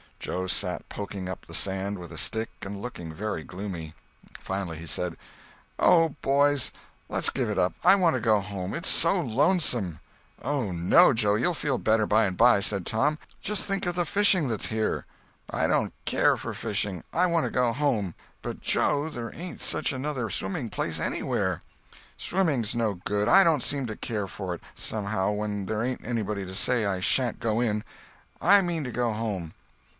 Joe 0.19 0.45
sat 0.47 0.87
poking 0.87 1.29
up 1.29 1.45
the 1.45 1.53
sand 1.53 1.97
with 1.97 2.11
a 2.11 2.17
stick 2.17 2.49
and 2.61 2.81
looking 2.81 3.13
very 3.13 3.43
gloomy. 3.43 3.93
Finally 4.39 4.77
he 4.77 4.85
said: 4.85 5.15
"Oh, 5.79 6.09
boys, 6.23 6.71
let's 7.09 7.31
give 7.31 7.49
it 7.49 7.57
up. 7.57 7.73
I 7.83 7.95
want 7.95 8.15
to 8.15 8.19
go 8.19 8.39
home. 8.39 8.73
It's 8.73 8.89
so 8.89 9.19
lonesome." 9.19 9.99
"Oh 10.43 10.71
no, 10.71 11.13
Joe, 11.13 11.35
you'll 11.35 11.55
feel 11.55 11.79
better 11.79 12.05
by 12.05 12.25
and 12.25 12.37
by," 12.37 12.59
said 12.59 12.85
Tom. 12.85 13.17
"Just 13.41 13.65
think 13.65 13.85
of 13.85 13.95
the 13.95 14.05
fishing 14.05 14.47
that's 14.47 14.67
here." 14.67 15.05
"I 15.49 15.65
don't 15.67 15.93
care 16.05 16.37
for 16.37 16.53
fishing. 16.53 17.03
I 17.11 17.25
want 17.25 17.45
to 17.45 17.51
go 17.51 17.73
home." 17.73 18.13
"But, 18.43 18.61
Joe, 18.61 19.09
there 19.09 19.33
ain't 19.35 19.61
such 19.61 19.91
another 19.91 20.29
swimming 20.29 20.69
place 20.69 20.99
anywhere." 20.99 21.61
"Swimming's 22.17 22.75
no 22.75 22.95
good. 23.05 23.27
I 23.27 23.43
don't 23.43 23.63
seem 23.63 23.85
to 23.87 23.95
care 23.95 24.27
for 24.27 24.53
it, 24.55 24.61
somehow, 24.75 25.31
when 25.31 25.65
there 25.67 25.83
ain't 25.83 26.05
anybody 26.05 26.45
to 26.45 26.55
say 26.55 26.85
I 26.85 27.01
sha'n't 27.01 27.39
go 27.39 27.59
in. 27.59 27.83
I 28.39 28.61
mean 28.61 28.83
to 28.83 28.91
go 28.91 29.13
home." 29.13 29.53